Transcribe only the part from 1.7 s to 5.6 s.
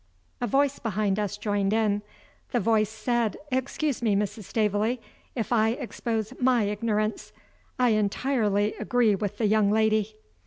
in. The voice said: "Excuse me, Mrs. Staveley, if